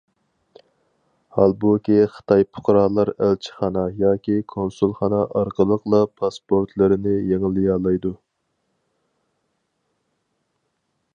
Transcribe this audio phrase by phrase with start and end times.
[1.39, 8.15] ھالبۇكى خىتاي پۇقرالار ئەلچىخانا ياكى كونسۇلخانا ئارقىلىقلا پاسپورتلىرىنى يېڭىلىيالايدۇ.